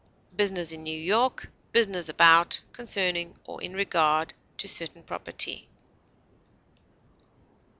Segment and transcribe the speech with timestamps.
[0.35, 5.67] business in New York; business about, concerning, or in regard to certain property.